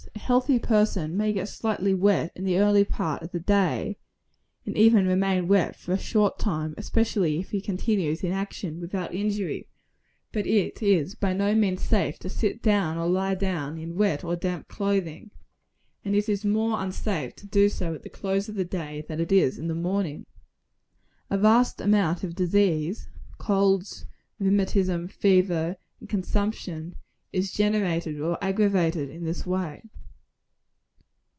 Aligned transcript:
A 0.15 0.33
healthy 0.33 0.57
person 0.59 1.15
may 1.17 1.31
get 1.33 1.47
slightly 1.49 1.93
wet 1.93 2.31
in 2.35 2.43
the 2.45 2.57
early 2.57 2.83
part 2.85 3.21
of 3.21 3.31
the 3.31 3.39
day, 3.39 3.97
and 4.65 4.75
even 4.77 5.05
remain 5.07 5.47
wet 5.47 5.75
for 5.75 5.91
a 5.91 5.97
short 5.97 6.39
time, 6.39 6.73
especially 6.77 7.39
if 7.39 7.49
he 7.51 7.59
continues 7.61 8.23
in 8.23 8.31
action, 8.31 8.79
without 8.79 9.13
injury: 9.13 9.67
but 10.31 10.47
it 10.47 10.81
is 10.81 11.15
by 11.15 11.33
no 11.33 11.53
means 11.53 11.81
safe 11.83 12.17
to 12.19 12.29
sit 12.29 12.61
down, 12.63 12.97
or 12.97 13.07
lie 13.09 13.35
down, 13.35 13.77
in 13.77 13.95
wet 13.95 14.23
or 14.23 14.35
damp 14.37 14.67
clothing; 14.69 15.31
and 16.05 16.15
it 16.15 16.29
is 16.29 16.45
more 16.45 16.81
unsafe 16.81 17.35
to 17.35 17.45
do 17.47 17.67
so 17.69 17.93
at 17.93 18.01
the 18.03 18.09
close 18.09 18.47
of 18.49 18.55
the 18.55 18.63
day, 18.65 19.03
than 19.09 19.19
it 19.19 19.31
is 19.33 19.57
in 19.59 19.67
the 19.67 19.75
morning. 19.75 20.25
A 21.29 21.37
vast 21.37 21.79
amount 21.81 22.23
of 22.23 22.35
disease 22.35 23.07
colds, 23.37 24.05
rheumatism, 24.39 25.09
fever 25.09 25.75
and 25.99 26.07
consumption 26.09 26.95
is 27.33 27.51
generated 27.51 28.19
or 28.21 28.41
aggravated 28.41 29.09
in 29.09 29.25
this 29.25 29.45
way. 29.45 29.81